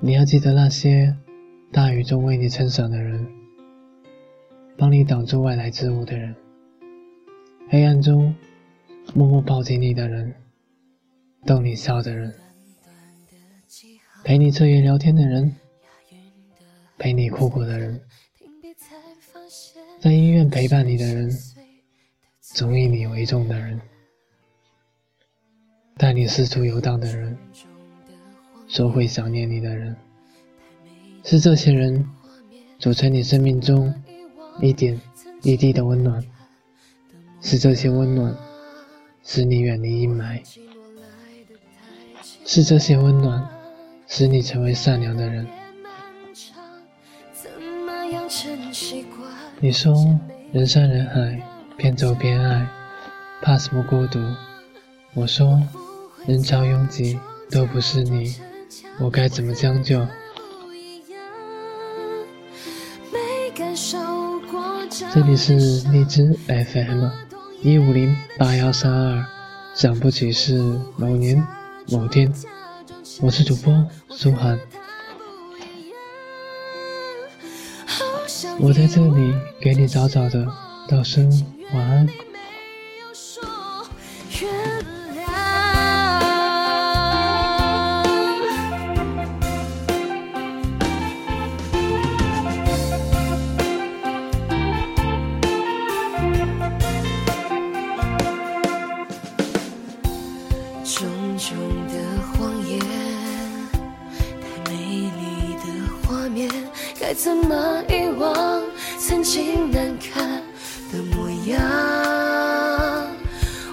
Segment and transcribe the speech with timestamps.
[0.00, 1.12] 你要记得那些
[1.72, 3.26] 大雨中为你撑伞的人，
[4.76, 6.32] 帮你挡住外来之物的人，
[7.68, 8.32] 黑暗中
[9.12, 10.32] 默默抱紧你的人，
[11.44, 12.32] 逗你笑的人，
[14.22, 15.52] 陪你彻夜聊天的人，
[16.96, 18.00] 陪你哭过的人，
[19.98, 21.28] 在医院陪伴你的人，
[22.40, 23.80] 总以你为重的人，
[25.96, 27.36] 带你四处游荡的人。
[28.68, 29.96] 说会想念你的人，
[31.24, 32.06] 是这些人
[32.78, 33.92] 组成你生命中
[34.60, 35.00] 一点
[35.42, 36.22] 一滴的温暖，
[37.40, 38.36] 是这些温暖
[39.24, 40.40] 使你远离阴霾，
[42.44, 43.48] 是这些温暖
[44.06, 45.46] 使你成为善良的人。
[49.60, 49.94] 你说
[50.52, 51.42] 人山人海，
[51.76, 52.68] 边走边爱，
[53.40, 54.18] 怕什么孤独？
[55.14, 55.60] 我说
[56.26, 57.18] 人潮拥挤，
[57.50, 58.36] 都不是你。
[58.98, 60.06] 我该怎么将就？
[65.12, 65.54] 这里是
[65.90, 67.08] 荔枝 FM
[67.62, 69.24] 一五零八幺三二，
[69.74, 70.58] 想不起是
[70.96, 71.44] 某年
[71.88, 72.32] 某天，
[73.20, 74.58] 我是主播苏涵，
[78.58, 80.46] 我在这里给你早早的
[80.88, 81.30] 道声
[81.72, 82.08] 晚安。
[107.08, 108.62] 该怎么遗忘
[108.98, 110.42] 曾经难看
[110.92, 111.58] 的模样？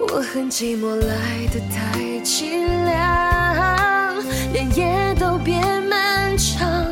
[0.00, 4.16] 我恨寂寞来得太凄凉，
[4.54, 6.86] 连夜都变漫长。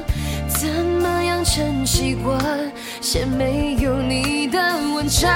[0.47, 2.39] 怎么样成习惯
[3.01, 4.59] 写没有你的
[4.95, 5.33] 文章？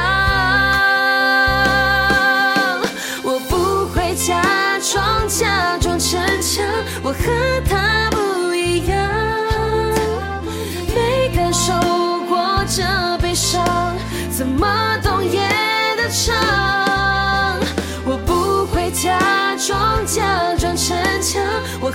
[3.22, 6.62] 我不会假装假装逞强，
[7.02, 7.59] 我和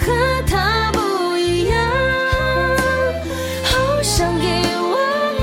[0.05, 0.11] 和
[0.45, 1.75] 他不一样，
[3.63, 4.45] 好想遗
[4.91, 4.93] 忘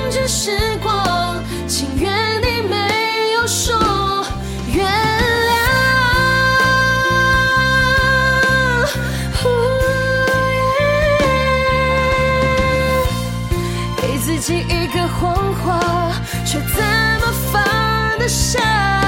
[0.09, 4.25] 这时光，情愿你没有说
[4.73, 5.51] 原谅。
[13.97, 16.13] 给自己一个谎话，
[16.47, 16.85] 却怎
[17.21, 17.61] 么放
[18.21, 19.02] 得下？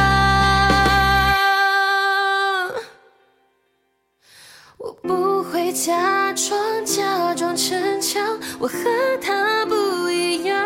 [5.75, 8.23] 假装假装逞强，
[8.61, 8.79] 我和
[9.21, 10.57] 他不一样，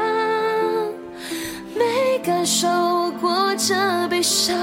[1.74, 2.69] 没感受
[3.18, 3.74] 过这
[4.08, 4.54] 悲伤，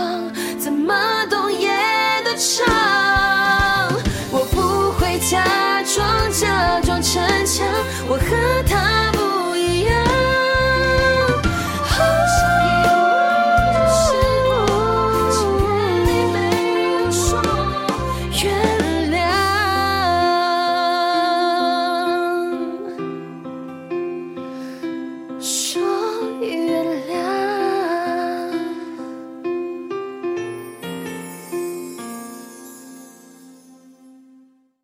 [0.60, 0.94] 怎么
[1.32, 1.72] 懂也
[2.24, 2.64] 得唱？
[4.32, 5.44] 我不会假
[5.84, 7.66] 装假装逞强，
[8.08, 8.95] 我和他。